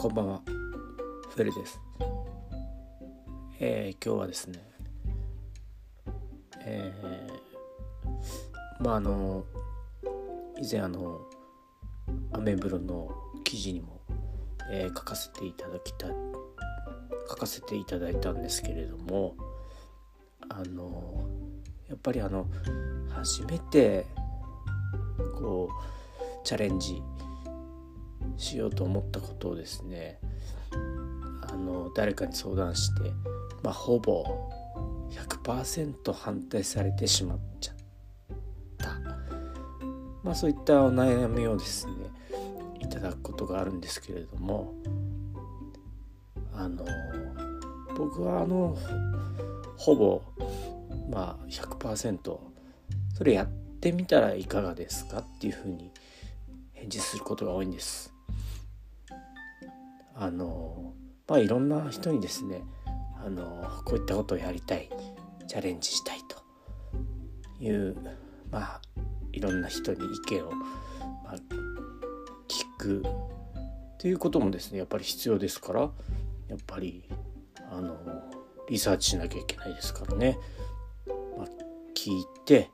[0.00, 0.40] こんばんは。
[1.28, 1.78] フェルです、
[3.58, 4.58] えー、今日はですね
[6.64, 9.44] えー、まああの
[10.58, 11.20] 以前あの
[12.32, 13.10] アメブロの
[13.44, 14.00] 記事にも、
[14.70, 16.06] えー、書かせていただきた
[17.28, 19.36] 書かせていただいたんですけれども
[20.48, 21.28] あの
[21.90, 22.46] やっぱりあの
[23.10, 24.06] 初めて
[25.38, 27.02] こうチャレンジ
[28.36, 30.18] しようと思ったことをですね
[31.42, 33.10] あの誰かに相談して、
[33.62, 34.24] まあ、ほぼ
[35.10, 37.76] 100%反対されてしまっちゃっ
[38.78, 38.90] た、
[40.22, 41.92] まあ、そういったお悩みをですね
[42.80, 44.74] いただくことがあるんですけれども
[46.52, 46.84] あの
[47.96, 48.76] 僕はあの
[49.76, 50.22] ほぼ
[51.10, 52.38] まあ100%
[53.14, 53.48] それやっ
[53.80, 55.90] てみたらいかがですかっていうふうに
[56.72, 58.14] 返事することが多いんです。
[60.20, 60.92] あの
[61.26, 62.62] まあいろんな人にですね
[63.24, 64.90] あのこういったことをやりたい
[65.48, 67.96] チャレンジしたいという
[68.50, 68.80] まあ
[69.32, 71.34] いろんな人に意見を、まあ、
[72.48, 73.02] 聞く
[73.98, 75.88] ということもですねやっぱり必要ですからや
[76.56, 77.08] っぱり
[77.70, 77.96] あの
[78.68, 80.38] リサーチしなきゃいけないですからね、
[81.38, 81.46] まあ、
[81.96, 82.70] 聞いて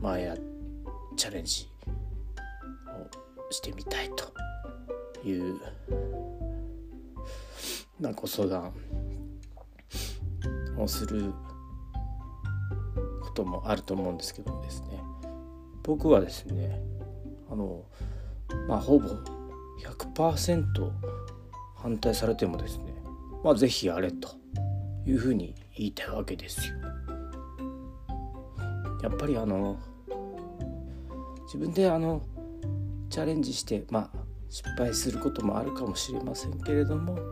[0.00, 0.36] まあや
[1.16, 1.68] チャレンジ
[3.48, 4.32] をしてみたいと
[5.28, 5.58] いう
[8.00, 8.72] なんかご相談
[10.78, 11.32] をする
[13.22, 15.00] こともあると思うんですけどもですね
[15.82, 16.80] 僕はですね
[17.50, 17.84] あの
[18.68, 19.08] まあほぼ
[20.14, 20.64] 100%
[21.76, 22.94] 反対されてもですね
[23.42, 24.30] まあ是非やれと
[25.06, 26.74] いうふうに言いたいわけですよ。
[29.02, 29.78] やっぱりあの
[31.44, 32.22] 自分であの
[33.10, 34.23] チャレンジしてまあ
[34.54, 37.22] 失敗することもあるかもしれませんけれどもや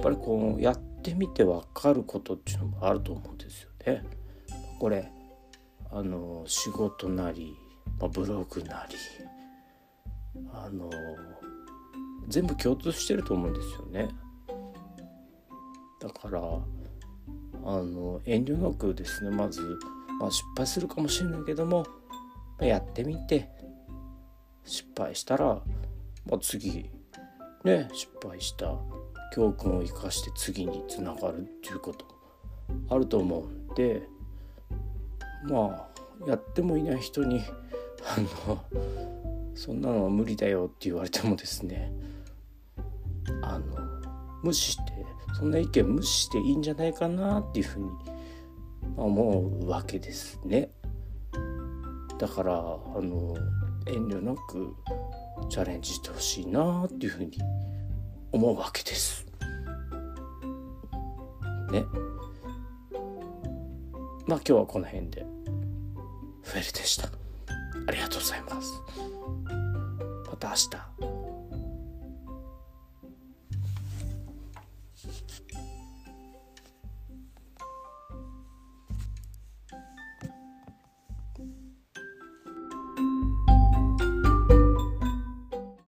[0.00, 4.02] っぱりこうやってみて分かることっていうのもあると思うんですよね。
[4.80, 5.08] これ
[5.92, 7.54] あの仕事なり、
[8.00, 8.96] まあ、ブログなり
[10.52, 10.90] あの
[12.26, 14.08] 全部共通してると思うんですよね。
[16.00, 19.78] だからあの遠慮なくですねまず、
[20.18, 21.86] まあ、失敗するかもしれないけども、
[22.58, 23.48] ま、やってみて
[24.64, 25.62] 失敗したら、
[26.26, 26.90] まあ、次
[27.64, 28.74] ね失敗した
[29.34, 32.06] 教訓を生かして次につながるっていうこと
[32.88, 34.02] あると思うんで
[35.44, 35.88] ま
[36.24, 37.40] あやってもいない人に
[38.06, 38.64] あの
[39.54, 41.92] そんなのは無理だよって言われてもですね
[43.42, 43.64] あの
[44.42, 44.92] 無視して
[45.34, 47.90] そんな意見無視していいんじゃないかなっていうふうに
[48.96, 50.70] 思うわけですね。
[52.18, 52.56] だからあ
[53.00, 53.34] の
[53.86, 54.74] 遠慮なく
[55.48, 57.38] チャレンジしてほしいなっていうふうに
[58.32, 59.26] 思うわけです。
[61.70, 61.84] ね。
[64.26, 65.26] まあ今日はこの辺で
[66.42, 67.08] フェルでした。
[67.86, 68.72] ありがとうございます。
[70.30, 71.13] また明日。